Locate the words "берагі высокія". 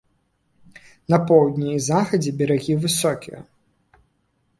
2.39-3.39